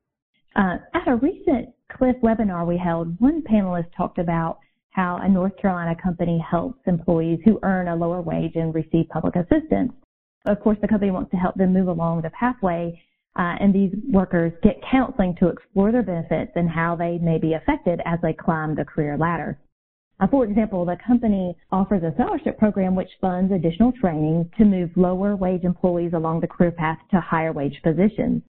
Uh, 0.55 0.77
at 0.93 1.07
a 1.07 1.15
recent 1.17 1.69
CLIFF 1.91 2.15
webinar 2.23 2.65
we 2.65 2.77
held, 2.77 3.19
one 3.19 3.41
panelist 3.41 3.87
talked 3.95 4.17
about 4.17 4.59
how 4.91 5.17
a 5.21 5.27
North 5.27 5.55
Carolina 5.57 5.93
company 6.01 6.39
helps 6.39 6.79
employees 6.87 7.39
who 7.43 7.59
earn 7.63 7.89
a 7.89 7.95
lower 7.95 8.21
wage 8.21 8.55
and 8.55 8.73
receive 8.73 9.09
public 9.09 9.35
assistance. 9.35 9.91
Of 10.45 10.61
course, 10.61 10.77
the 10.81 10.87
company 10.87 11.11
wants 11.11 11.31
to 11.31 11.37
help 11.37 11.55
them 11.55 11.73
move 11.73 11.89
along 11.89 12.21
the 12.21 12.29
pathway, 12.29 13.01
uh, 13.35 13.55
and 13.59 13.75
these 13.75 13.93
workers 14.09 14.53
get 14.63 14.81
counseling 14.89 15.35
to 15.39 15.49
explore 15.49 15.91
their 15.91 16.03
benefits 16.03 16.53
and 16.55 16.69
how 16.69 16.95
they 16.95 17.17
may 17.17 17.37
be 17.37 17.53
affected 17.53 17.99
as 18.05 18.19
they 18.21 18.31
climb 18.31 18.75
the 18.75 18.85
career 18.85 19.17
ladder. 19.17 19.59
Uh, 20.21 20.27
for 20.27 20.45
example, 20.45 20.85
the 20.85 20.95
company 21.05 21.57
offers 21.73 22.03
a 22.03 22.13
scholarship 22.13 22.57
program 22.57 22.95
which 22.95 23.09
funds 23.19 23.51
additional 23.51 23.91
training 23.91 24.49
to 24.57 24.63
move 24.63 24.89
lower 24.95 25.35
wage 25.35 25.65
employees 25.65 26.13
along 26.13 26.39
the 26.39 26.47
career 26.47 26.71
path 26.71 26.99
to 27.11 27.19
higher 27.19 27.51
wage 27.51 27.81
positions. 27.83 28.41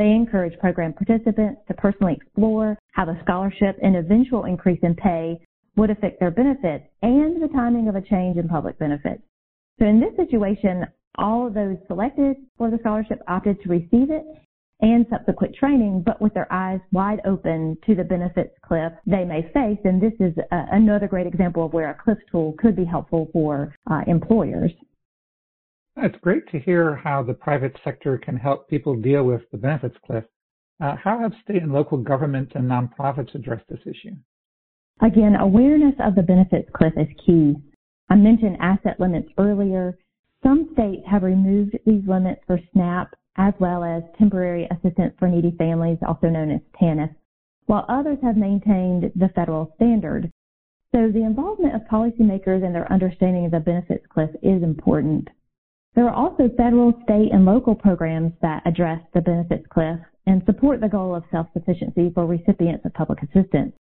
They 0.00 0.12
encourage 0.12 0.58
program 0.58 0.94
participants 0.94 1.60
to 1.68 1.74
personally 1.74 2.14
explore 2.14 2.78
how 2.92 3.04
the 3.04 3.20
scholarship 3.22 3.76
and 3.82 3.96
eventual 3.96 4.46
increase 4.46 4.78
in 4.82 4.94
pay 4.94 5.38
would 5.76 5.90
affect 5.90 6.18
their 6.18 6.30
benefits 6.30 6.86
and 7.02 7.42
the 7.42 7.48
timing 7.48 7.86
of 7.86 7.96
a 7.96 8.00
change 8.00 8.38
in 8.38 8.48
public 8.48 8.78
benefits. 8.78 9.20
So 9.78 9.84
in 9.84 10.00
this 10.00 10.16
situation, 10.16 10.86
all 11.16 11.46
of 11.46 11.52
those 11.52 11.76
selected 11.86 12.36
for 12.56 12.70
the 12.70 12.78
scholarship 12.78 13.20
opted 13.28 13.60
to 13.60 13.68
receive 13.68 14.10
it 14.10 14.24
and 14.80 15.04
subsequent 15.10 15.54
training, 15.54 16.02
but 16.06 16.18
with 16.22 16.32
their 16.32 16.50
eyes 16.50 16.80
wide 16.92 17.20
open 17.26 17.76
to 17.84 17.94
the 17.94 18.04
benefits 18.04 18.54
cliff 18.64 18.94
they 19.04 19.26
may 19.26 19.42
face. 19.52 19.80
And 19.84 20.00
this 20.00 20.14
is 20.18 20.32
a, 20.50 20.64
another 20.72 21.08
great 21.08 21.26
example 21.26 21.66
of 21.66 21.74
where 21.74 21.90
a 21.90 22.02
cliff 22.02 22.16
tool 22.32 22.54
could 22.58 22.74
be 22.74 22.86
helpful 22.86 23.28
for 23.34 23.74
uh, 23.90 24.00
employers. 24.06 24.72
It's 26.02 26.16
great 26.22 26.48
to 26.50 26.58
hear 26.58 26.96
how 26.96 27.22
the 27.22 27.34
private 27.34 27.76
sector 27.84 28.16
can 28.16 28.34
help 28.34 28.70
people 28.70 28.96
deal 28.96 29.22
with 29.24 29.42
the 29.52 29.58
benefits 29.58 29.96
cliff. 30.06 30.24
Uh, 30.82 30.96
how 30.96 31.18
have 31.18 31.32
state 31.44 31.62
and 31.62 31.74
local 31.74 31.98
governments 31.98 32.52
and 32.54 32.64
nonprofits 32.64 33.34
addressed 33.34 33.68
this 33.68 33.80
issue? 33.84 34.16
Again, 35.02 35.36
awareness 35.36 35.94
of 36.00 36.14
the 36.14 36.22
benefits 36.22 36.70
cliff 36.74 36.94
is 36.96 37.08
key. 37.26 37.54
I 38.08 38.14
mentioned 38.14 38.56
asset 38.60 38.98
limits 38.98 39.28
earlier. 39.36 39.98
Some 40.42 40.70
states 40.72 41.02
have 41.06 41.22
removed 41.22 41.76
these 41.84 42.08
limits 42.08 42.40
for 42.46 42.58
SNAP 42.72 43.14
as 43.36 43.52
well 43.60 43.84
as 43.84 44.02
temporary 44.18 44.66
assistance 44.70 45.14
for 45.18 45.28
needy 45.28 45.54
families, 45.58 45.98
also 46.06 46.28
known 46.28 46.50
as 46.50 46.60
TANF, 46.80 47.14
while 47.66 47.84
others 47.90 48.18
have 48.22 48.38
maintained 48.38 49.12
the 49.16 49.28
federal 49.34 49.70
standard. 49.76 50.32
So 50.92 51.10
the 51.12 51.24
involvement 51.24 51.74
of 51.74 51.82
policymakers 51.82 52.64
and 52.64 52.74
their 52.74 52.90
understanding 52.90 53.44
of 53.44 53.52
the 53.52 53.60
benefits 53.60 54.06
cliff 54.06 54.30
is 54.42 54.62
important. 54.62 55.28
There 55.94 56.08
are 56.08 56.14
also 56.14 56.48
federal, 56.56 56.92
state, 57.02 57.32
and 57.32 57.44
local 57.44 57.74
programs 57.74 58.32
that 58.42 58.62
address 58.64 59.00
the 59.12 59.20
benefits 59.20 59.66
cliff 59.70 59.98
and 60.26 60.42
support 60.46 60.80
the 60.80 60.88
goal 60.88 61.14
of 61.14 61.24
self-sufficiency 61.30 62.10
for 62.14 62.26
recipients 62.26 62.84
of 62.84 62.94
public 62.94 63.22
assistance. 63.22 63.72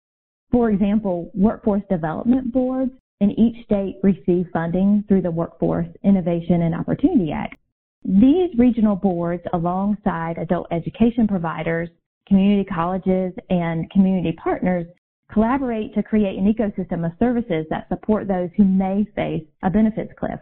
For 0.51 0.71
example, 0.71 1.29
workforce 1.35 1.83
development 1.89 2.51
boards 2.51 2.91
in 3.21 3.31
each 3.31 3.63
state 3.65 3.97
receive 4.01 4.47
funding 4.51 5.03
through 5.07 5.21
the 5.21 5.31
Workforce 5.31 5.87
Innovation 6.03 6.63
and 6.63 6.73
Opportunity 6.73 7.31
Act. 7.31 7.57
These 8.03 8.57
regional 8.57 8.95
boards, 8.95 9.43
alongside 9.53 10.37
adult 10.37 10.67
education 10.71 11.27
providers, 11.27 11.89
community 12.27 12.63
colleges, 12.63 13.33
and 13.49 13.89
community 13.91 14.31
partners, 14.41 14.87
collaborate 15.31 15.93
to 15.93 16.01
create 16.01 16.39
an 16.39 16.51
ecosystem 16.51 17.05
of 17.05 17.11
services 17.19 17.65
that 17.69 17.87
support 17.89 18.27
those 18.27 18.49
who 18.57 18.63
may 18.63 19.05
face 19.15 19.45
a 19.63 19.69
benefits 19.69 20.11
cliff. 20.17 20.39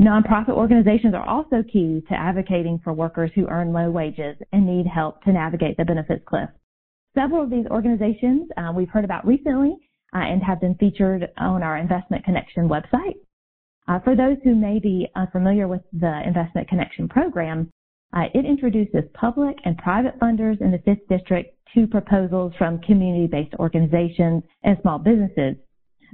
Nonprofit 0.00 0.50
organizations 0.50 1.14
are 1.14 1.26
also 1.26 1.62
key 1.72 2.02
to 2.08 2.14
advocating 2.14 2.78
for 2.84 2.92
workers 2.92 3.30
who 3.34 3.46
earn 3.48 3.72
low 3.72 3.90
wages 3.90 4.36
and 4.52 4.66
need 4.66 4.86
help 4.86 5.22
to 5.22 5.32
navigate 5.32 5.76
the 5.76 5.84
benefits 5.84 6.22
cliff. 6.26 6.50
Several 7.14 7.42
of 7.42 7.50
these 7.50 7.66
organizations 7.70 8.48
uh, 8.56 8.70
we've 8.74 8.90
heard 8.90 9.04
about 9.04 9.26
recently 9.26 9.76
uh, 10.14 10.18
and 10.18 10.42
have 10.42 10.60
been 10.60 10.74
featured 10.74 11.28
on 11.38 11.62
our 11.62 11.78
Investment 11.78 12.24
Connection 12.24 12.68
website. 12.68 13.16
Uh, 13.88 13.98
for 14.00 14.14
those 14.14 14.36
who 14.44 14.54
may 14.54 14.78
be 14.78 15.08
unfamiliar 15.16 15.66
with 15.66 15.80
the 15.92 16.22
Investment 16.26 16.68
Connection 16.68 17.08
program, 17.08 17.70
uh, 18.12 18.24
it 18.34 18.44
introduces 18.44 19.04
public 19.14 19.56
and 19.64 19.76
private 19.78 20.18
funders 20.20 20.60
in 20.60 20.70
the 20.70 20.78
5th 20.78 21.06
District 21.08 21.54
to 21.74 21.86
proposals 21.86 22.52
from 22.56 22.80
community-based 22.80 23.54
organizations 23.58 24.42
and 24.62 24.76
small 24.82 24.98
businesses. 24.98 25.56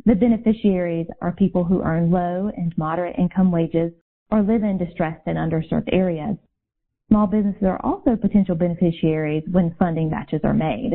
The 0.06 0.14
beneficiaries 0.14 1.06
are 1.22 1.32
people 1.32 1.64
who 1.64 1.82
earn 1.82 2.10
low 2.10 2.50
and 2.56 2.76
moderate 2.76 3.16
income 3.18 3.50
wages 3.50 3.92
or 4.30 4.42
live 4.42 4.62
in 4.62 4.78
distressed 4.78 5.22
and 5.26 5.38
underserved 5.38 5.88
areas. 5.92 6.36
Small 7.08 7.26
businesses 7.26 7.62
are 7.62 7.80
also 7.84 8.16
potential 8.16 8.54
beneficiaries 8.54 9.44
when 9.50 9.74
funding 9.78 10.10
matches 10.10 10.40
are 10.42 10.54
made. 10.54 10.92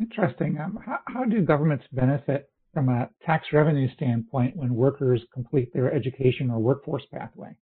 Interesting. 0.00 0.58
Um, 0.58 0.78
how, 0.84 0.98
how 1.06 1.24
do 1.24 1.42
governments 1.42 1.84
benefit 1.92 2.50
from 2.72 2.88
a 2.88 3.08
tax 3.24 3.46
revenue 3.52 3.88
standpoint 3.94 4.56
when 4.56 4.74
workers 4.74 5.22
complete 5.32 5.72
their 5.72 5.92
education 5.92 6.50
or 6.50 6.58
workforce 6.58 7.04
pathway? 7.12 7.54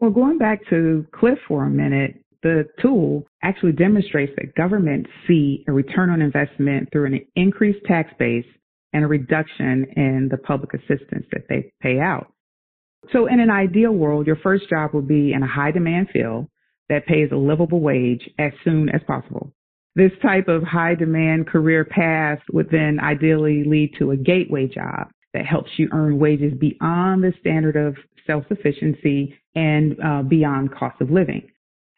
Well, 0.00 0.10
going 0.10 0.38
back 0.38 0.60
to 0.70 1.06
Cliff 1.12 1.38
for 1.46 1.64
a 1.64 1.70
minute, 1.70 2.24
the 2.42 2.66
tool 2.80 3.24
actually 3.42 3.72
demonstrates 3.72 4.32
that 4.36 4.54
governments 4.56 5.08
see 5.28 5.64
a 5.68 5.72
return 5.72 6.10
on 6.10 6.20
investment 6.20 6.88
through 6.90 7.06
an 7.06 7.20
increased 7.36 7.84
tax 7.86 8.10
base 8.18 8.46
and 8.92 9.04
a 9.04 9.08
reduction 9.08 9.86
in 9.96 10.28
the 10.30 10.36
public 10.36 10.74
assistance 10.74 11.26
that 11.32 11.46
they 11.48 11.72
pay 11.80 11.98
out. 11.98 12.32
So 13.12 13.26
in 13.26 13.40
an 13.40 13.50
ideal 13.50 13.92
world, 13.92 14.26
your 14.26 14.36
first 14.36 14.68
job 14.68 14.94
will 14.94 15.02
be 15.02 15.32
in 15.32 15.42
a 15.42 15.46
high 15.46 15.72
demand 15.72 16.08
field 16.12 16.48
that 16.88 17.06
pays 17.06 17.30
a 17.32 17.36
livable 17.36 17.80
wage 17.80 18.28
as 18.38 18.52
soon 18.64 18.88
as 18.88 19.00
possible. 19.06 19.52
This 19.94 20.12
type 20.22 20.48
of 20.48 20.62
high 20.62 20.94
demand 20.94 21.46
career 21.46 21.84
path 21.84 22.38
would 22.52 22.70
then 22.70 22.98
ideally 23.00 23.64
lead 23.64 23.92
to 23.98 24.12
a 24.12 24.16
gateway 24.16 24.66
job 24.68 25.08
that 25.34 25.46
helps 25.46 25.70
you 25.76 25.88
earn 25.92 26.18
wages 26.18 26.52
beyond 26.58 27.22
the 27.22 27.32
standard 27.40 27.76
of 27.76 27.96
self-sufficiency 28.26 29.34
and 29.54 29.96
uh, 30.02 30.22
beyond 30.22 30.74
cost 30.74 31.00
of 31.00 31.10
living. 31.10 31.48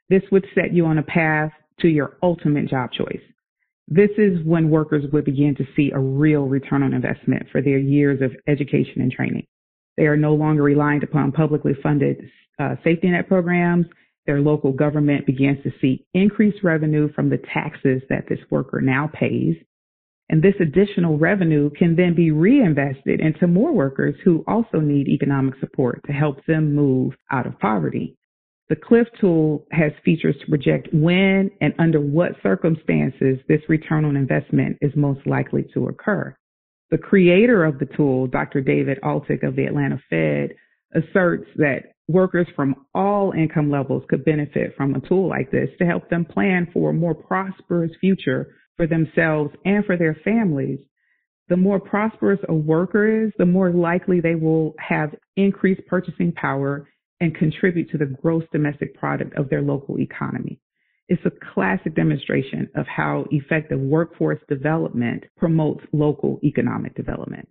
This 0.08 0.22
would 0.32 0.46
set 0.54 0.72
you 0.72 0.86
on 0.86 0.98
a 0.98 1.02
path 1.02 1.52
to 1.80 1.88
your 1.88 2.16
ultimate 2.22 2.68
job 2.68 2.92
choice. 2.92 3.22
This 3.86 4.10
is 4.16 4.44
when 4.44 4.70
workers 4.70 5.04
would 5.12 5.24
begin 5.24 5.54
to 5.56 5.66
see 5.76 5.90
a 5.92 5.98
real 5.98 6.44
return 6.44 6.82
on 6.82 6.94
investment 6.94 7.46
for 7.52 7.60
their 7.60 7.78
years 7.78 8.22
of 8.22 8.32
education 8.46 9.02
and 9.02 9.12
training. 9.12 9.46
They 9.96 10.06
are 10.06 10.16
no 10.16 10.34
longer 10.34 10.62
reliant 10.62 11.04
upon 11.04 11.32
publicly 11.32 11.74
funded 11.82 12.30
uh, 12.58 12.76
safety 12.82 13.10
net 13.10 13.28
programs 13.28 13.86
their 14.26 14.40
local 14.40 14.72
government 14.72 15.26
begins 15.26 15.62
to 15.62 15.72
see 15.80 16.06
increased 16.14 16.62
revenue 16.62 17.12
from 17.12 17.28
the 17.28 17.42
taxes 17.52 18.02
that 18.08 18.26
this 18.28 18.38
worker 18.50 18.80
now 18.80 19.10
pays. 19.12 19.56
And 20.30 20.42
this 20.42 20.54
additional 20.60 21.18
revenue 21.18 21.68
can 21.70 21.96
then 21.96 22.14
be 22.14 22.30
reinvested 22.30 23.20
into 23.20 23.46
more 23.46 23.72
workers 23.72 24.14
who 24.24 24.42
also 24.48 24.80
need 24.80 25.08
economic 25.08 25.54
support 25.60 26.00
to 26.06 26.12
help 26.12 26.44
them 26.46 26.74
move 26.74 27.12
out 27.30 27.46
of 27.46 27.58
poverty. 27.58 28.16
The 28.71 28.76
CLIFF 28.76 29.09
tool 29.21 29.66
has 29.73 29.92
features 30.04 30.37
to 30.40 30.47
project 30.47 30.88
when 30.92 31.50
and 31.61 31.75
under 31.78 32.00
what 32.00 32.33
circumstances 32.42 33.38
this 33.47 33.61
return 33.68 34.06
on 34.06 34.16
investment 34.16 34.78
is 34.80 34.92
most 34.97 35.26
likely 35.26 35.66
to 35.75 35.88
occur. 35.88 36.35
The 36.90 36.97
creator 36.97 37.64
of 37.64 37.78
the 37.78 37.87
tool, 37.87 38.26
Dr. 38.26 38.62
David 38.62 38.99
Altick 39.02 39.42
of 39.42 39.54
the 39.54 39.66
Atlanta 39.66 40.00
Fed, 40.09 40.54
asserts 40.94 41.47
that 41.56 41.94
workers 42.09 42.47
from 42.56 42.87
all 42.94 43.33
income 43.33 43.71
levels 43.71 44.04
could 44.09 44.25
benefit 44.25 44.75
from 44.76 44.94
a 44.94 45.00
tool 45.09 45.28
like 45.28 45.50
this 45.50 45.68
to 45.78 45.85
help 45.85 46.09
them 46.09 46.25
plan 46.25 46.66
for 46.73 46.90
a 46.90 46.94
more 46.94 47.14
prosperous 47.14 47.90
future 48.00 48.54
for 48.76 48.87
themselves 48.87 49.50
and 49.66 49.85
for 49.85 49.97
their 49.99 50.16
families. 50.25 50.78
The 51.49 51.56
more 51.59 51.80
prosperous 51.80 52.40
a 52.49 52.54
worker 52.54 53.26
is, 53.26 53.33
the 53.37 53.44
more 53.44 53.71
likely 53.71 54.21
they 54.21 54.35
will 54.35 54.75
have 54.78 55.14
increased 55.37 55.83
purchasing 55.87 56.33
power 56.33 56.88
and 57.25 57.35
contribute 57.35 57.90
to 57.90 57.99
the 57.99 58.04
gross 58.04 58.45
domestic 58.52 58.95
product 58.95 59.35
of 59.37 59.49
their 59.49 59.62
local 59.62 59.99
economy. 59.99 60.61
It's 61.09 61.25
a 61.25 61.33
classic 61.54 61.95
demonstration 61.95 62.69
of 62.76 62.87
how 62.87 63.25
effective 63.31 63.81
workforce 63.81 64.40
development 64.49 65.25
promotes 65.37 65.83
local 65.93 66.38
economic 66.45 66.95
development. 66.95 67.49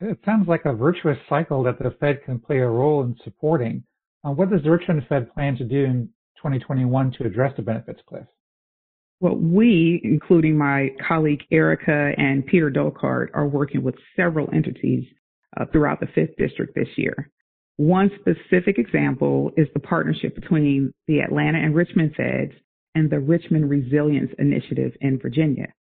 It 0.00 0.18
sounds 0.24 0.48
like 0.48 0.64
a 0.64 0.72
virtuous 0.72 1.18
cycle 1.28 1.64
that 1.64 1.78
the 1.78 1.94
Fed 2.00 2.24
can 2.24 2.38
play 2.38 2.58
a 2.58 2.68
role 2.68 3.02
in 3.02 3.16
supporting. 3.24 3.82
Uh, 4.24 4.30
what 4.30 4.50
does 4.50 4.62
the 4.62 4.70
Richmond 4.70 5.04
Fed 5.08 5.32
plan 5.34 5.56
to 5.56 5.64
do 5.64 5.84
in 5.84 6.08
2021 6.36 7.12
to 7.18 7.24
address 7.24 7.52
the 7.56 7.62
benefits 7.62 8.00
cliff? 8.08 8.26
Well, 9.20 9.36
we, 9.36 10.00
including 10.04 10.56
my 10.56 10.90
colleague 11.06 11.42
Erika 11.50 12.12
and 12.16 12.46
Peter 12.46 12.70
Dolkart, 12.70 13.28
are 13.34 13.46
working 13.46 13.82
with 13.82 13.96
several 14.16 14.48
entities 14.54 15.04
uh, 15.58 15.66
throughout 15.72 16.00
the 16.00 16.06
5th 16.06 16.36
District 16.36 16.74
this 16.74 16.88
year. 16.96 17.30
One 17.80 18.10
specific 18.20 18.76
example 18.76 19.52
is 19.56 19.66
the 19.72 19.80
partnership 19.80 20.34
between 20.34 20.92
the 21.08 21.20
Atlanta 21.20 21.56
and 21.56 21.74
Richmond 21.74 22.14
Feds 22.14 22.52
and 22.94 23.08
the 23.08 23.20
Richmond 23.20 23.70
Resilience 23.70 24.30
Initiative 24.38 24.92
in 25.00 25.18
Virginia. 25.18 25.72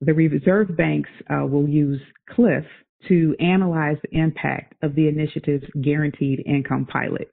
The 0.00 0.12
reserve 0.12 0.76
banks 0.76 1.08
uh, 1.30 1.46
will 1.46 1.68
use 1.68 2.00
CLIFF 2.30 2.64
to 3.06 3.36
analyze 3.38 3.96
the 4.02 4.18
impact 4.18 4.74
of 4.82 4.96
the 4.96 5.06
initiative's 5.06 5.66
guaranteed 5.80 6.42
income 6.44 6.84
pilot. 6.84 7.30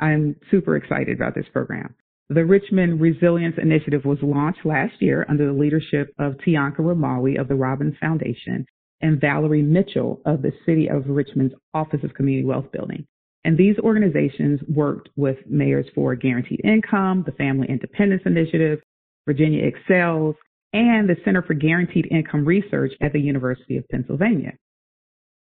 I'm 0.00 0.34
super 0.50 0.74
excited 0.74 1.16
about 1.16 1.36
this 1.36 1.46
program. 1.52 1.94
The 2.30 2.44
Richmond 2.44 3.00
Resilience 3.00 3.54
Initiative 3.62 4.04
was 4.04 4.18
launched 4.20 4.66
last 4.66 4.94
year 5.00 5.24
under 5.28 5.46
the 5.46 5.56
leadership 5.56 6.12
of 6.18 6.38
Tianka 6.38 6.80
Ramawi 6.80 7.40
of 7.40 7.46
the 7.46 7.54
Robins 7.54 7.94
Foundation 8.00 8.66
and 9.00 9.20
Valerie 9.20 9.62
Mitchell 9.62 10.20
of 10.26 10.42
the 10.42 10.52
City 10.66 10.88
of 10.88 11.08
Richmond's 11.08 11.54
Office 11.72 12.02
of 12.02 12.14
Community 12.14 12.44
Wealth 12.44 12.72
Building. 12.72 13.06
And 13.44 13.58
these 13.58 13.78
organizations 13.78 14.60
worked 14.68 15.10
with 15.16 15.36
Mayors 15.46 15.86
for 15.94 16.14
Guaranteed 16.14 16.62
Income, 16.64 17.24
the 17.26 17.32
Family 17.32 17.68
Independence 17.68 18.22
Initiative, 18.24 18.80
Virginia 19.26 19.64
Excels, 19.64 20.34
and 20.72 21.08
the 21.08 21.16
Center 21.24 21.42
for 21.42 21.54
Guaranteed 21.54 22.08
Income 22.10 22.46
Research 22.46 22.92
at 23.00 23.12
the 23.12 23.20
University 23.20 23.76
of 23.76 23.88
Pennsylvania. 23.88 24.52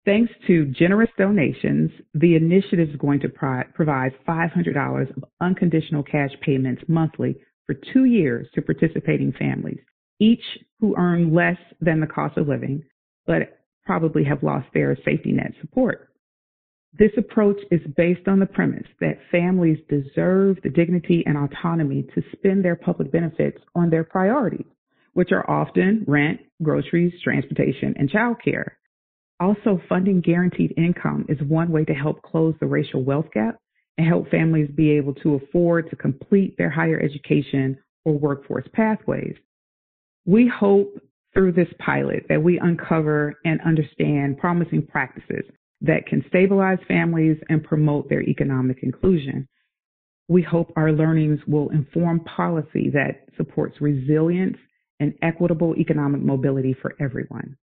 Thanks 0.05 0.31
to 0.45 0.65
generous 0.65 1.09
donations, 1.17 1.89
the 2.13 2.35
initiative 2.35 2.89
is 2.89 2.95
going 2.97 3.21
to 3.21 3.29
pro- 3.29 3.63
provide 3.73 4.13
$500 4.27 5.17
of 5.17 5.25
unconditional 5.41 6.03
cash 6.03 6.29
payments 6.41 6.83
monthly 6.87 7.37
for 7.65 7.75
two 7.91 8.05
years 8.05 8.47
to 8.53 8.61
participating 8.61 9.31
families, 9.31 9.79
each 10.19 10.43
who 10.79 10.95
earn 10.95 11.33
less 11.33 11.57
than 11.81 12.01
the 12.01 12.07
cost 12.07 12.37
of 12.37 12.47
living, 12.47 12.83
but 13.25 13.57
probably 13.83 14.23
have 14.23 14.43
lost 14.43 14.67
their 14.73 14.95
safety 15.03 15.31
net 15.31 15.53
support. 15.59 16.09
This 16.97 17.11
approach 17.17 17.59
is 17.71 17.81
based 17.97 18.27
on 18.27 18.39
the 18.39 18.45
premise 18.45 18.87
that 19.01 19.19
families 19.29 19.79
deserve 19.89 20.57
the 20.63 20.69
dignity 20.69 21.23
and 21.25 21.37
autonomy 21.37 22.03
to 22.15 22.23
spend 22.31 22.63
their 22.63 22.77
public 22.77 23.11
benefits 23.11 23.57
on 23.75 23.89
their 23.89 24.05
priorities, 24.05 24.67
which 25.13 25.33
are 25.33 25.49
often 25.49 26.05
rent, 26.07 26.39
groceries, 26.63 27.13
transportation, 27.21 27.95
and 27.97 28.09
childcare. 28.09 28.71
Also, 29.41 29.81
funding 29.89 30.21
guaranteed 30.21 30.73
income 30.77 31.25
is 31.27 31.37
one 31.41 31.69
way 31.69 31.83
to 31.83 31.93
help 31.93 32.21
close 32.21 32.55
the 32.61 32.65
racial 32.65 33.03
wealth 33.03 33.27
gap 33.33 33.57
and 33.97 34.07
help 34.07 34.29
families 34.29 34.69
be 34.73 34.91
able 34.91 35.15
to 35.15 35.35
afford 35.35 35.89
to 35.89 35.97
complete 35.97 36.57
their 36.57 36.69
higher 36.69 36.99
education 36.99 37.77
or 38.05 38.17
workforce 38.17 38.67
pathways. 38.71 39.35
We 40.25 40.47
hope 40.47 40.97
through 41.33 41.51
this 41.51 41.73
pilot 41.79 42.25
that 42.29 42.41
we 42.41 42.57
uncover 42.57 43.33
and 43.43 43.59
understand 43.65 44.37
promising 44.37 44.87
practices 44.87 45.43
that 45.81 46.07
can 46.07 46.23
stabilize 46.27 46.79
families 46.87 47.37
and 47.49 47.63
promote 47.63 48.09
their 48.09 48.21
economic 48.21 48.79
inclusion. 48.83 49.47
We 50.27 50.41
hope 50.41 50.71
our 50.75 50.91
learnings 50.91 51.39
will 51.47 51.69
inform 51.69 52.21
policy 52.21 52.89
that 52.93 53.27
supports 53.37 53.79
resilience 53.79 54.57
and 54.99 55.13
equitable 55.21 55.75
economic 55.75 56.21
mobility 56.21 56.73
for 56.73 56.95
everyone. 56.99 57.57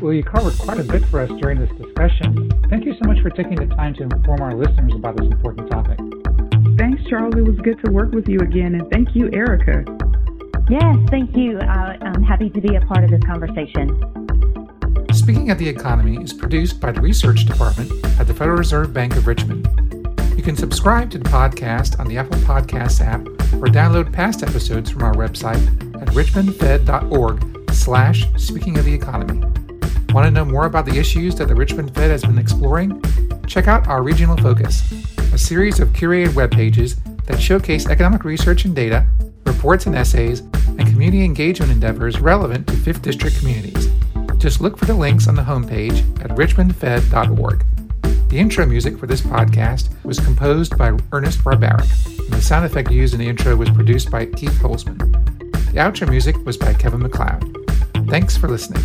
Well, 0.00 0.12
you 0.12 0.24
covered 0.24 0.58
quite 0.58 0.80
a 0.80 0.84
bit 0.84 1.04
for 1.06 1.20
us 1.20 1.30
during 1.40 1.60
this 1.60 1.70
discussion. 1.78 2.50
Thank 2.68 2.84
you 2.84 2.94
so 3.00 3.06
much 3.06 3.22
for 3.22 3.30
taking 3.30 3.54
the 3.54 3.72
time 3.76 3.94
to 3.94 4.02
inform 4.02 4.40
our 4.40 4.54
listeners 4.54 4.92
about 4.96 5.16
this 5.16 5.26
important 5.26 5.70
topic. 5.70 5.98
Thanks, 6.76 7.02
Charles. 7.08 7.34
It 7.36 7.42
was 7.42 7.56
good 7.62 7.78
to 7.84 7.92
work 7.92 8.10
with 8.10 8.26
you 8.26 8.40
again, 8.40 8.74
and 8.74 8.90
thank 8.90 9.14
you, 9.14 9.30
Erika. 9.32 9.84
Yes, 10.68 10.96
thank 11.10 11.36
you. 11.36 11.58
Uh, 11.58 11.94
I'm 12.02 12.22
happy 12.24 12.50
to 12.50 12.60
be 12.60 12.74
a 12.74 12.80
part 12.80 13.04
of 13.04 13.10
this 13.10 13.22
conversation. 13.24 13.94
Speaking 15.22 15.52
of 15.52 15.58
the 15.58 15.68
Economy 15.68 16.20
is 16.20 16.32
produced 16.32 16.80
by 16.80 16.90
the 16.90 17.00
Research 17.00 17.46
Department 17.46 17.92
at 18.18 18.26
the 18.26 18.34
Federal 18.34 18.58
Reserve 18.58 18.92
Bank 18.92 19.14
of 19.14 19.28
Richmond. 19.28 19.68
You 20.36 20.42
can 20.42 20.56
subscribe 20.56 21.12
to 21.12 21.18
the 21.18 21.30
podcast 21.30 22.00
on 22.00 22.08
the 22.08 22.18
Apple 22.18 22.40
Podcasts 22.40 23.00
app 23.00 23.20
or 23.54 23.68
download 23.68 24.12
past 24.12 24.42
episodes 24.42 24.90
from 24.90 25.04
our 25.04 25.14
website 25.14 25.64
at 26.02 26.08
richmondfed.org 26.08 27.70
slash 27.70 28.26
speaking 28.36 28.80
of 28.80 28.84
the 28.84 28.92
economy. 28.92 29.38
Want 30.12 30.26
to 30.26 30.32
know 30.32 30.44
more 30.44 30.66
about 30.66 30.86
the 30.86 30.98
issues 30.98 31.36
that 31.36 31.46
the 31.46 31.54
Richmond 31.54 31.94
Fed 31.94 32.10
has 32.10 32.22
been 32.22 32.36
exploring? 32.38 33.00
Check 33.46 33.68
out 33.68 33.86
our 33.86 34.02
Regional 34.02 34.36
Focus, 34.38 34.90
a 35.32 35.38
series 35.38 35.78
of 35.78 35.90
curated 35.90 36.34
web 36.34 36.50
pages 36.50 36.96
that 37.26 37.40
showcase 37.40 37.86
economic 37.86 38.24
research 38.24 38.64
and 38.64 38.74
data, 38.74 39.06
reports 39.46 39.86
and 39.86 39.94
essays, 39.94 40.40
and 40.40 40.80
community 40.80 41.24
engagement 41.24 41.70
endeavors 41.70 42.18
relevant 42.18 42.66
to 42.66 42.72
5th 42.72 43.02
District 43.02 43.38
communities. 43.38 43.91
Just 44.42 44.60
look 44.60 44.76
for 44.76 44.86
the 44.86 44.94
links 44.94 45.28
on 45.28 45.36
the 45.36 45.42
homepage 45.42 46.00
at 46.20 46.32
richmondfed.org. 46.32 47.64
The 48.28 48.38
intro 48.40 48.66
music 48.66 48.98
for 48.98 49.06
this 49.06 49.20
podcast 49.20 49.88
was 50.04 50.18
composed 50.18 50.76
by 50.76 50.98
Ernest 51.12 51.44
Barbaric, 51.44 51.86
and 52.06 52.32
the 52.32 52.42
sound 52.42 52.66
effect 52.66 52.90
used 52.90 53.14
in 53.14 53.20
the 53.20 53.28
intro 53.28 53.54
was 53.54 53.70
produced 53.70 54.10
by 54.10 54.26
Keith 54.26 54.58
Holzman. 54.60 54.98
The 55.70 55.78
outro 55.78 56.08
music 56.08 56.34
was 56.44 56.56
by 56.56 56.74
Kevin 56.74 57.02
MacLeod. 57.02 57.56
Thanks 58.08 58.36
for 58.36 58.48
listening. 58.48 58.82